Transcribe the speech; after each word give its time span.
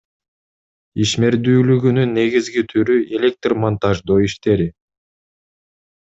Ишмердүүлүгүнүн 1.03 2.15
негизги 2.15 2.65
түрү— 2.73 2.97
электр 3.19 3.57
монтаждоо 3.65 4.19
иштери. 4.31 4.69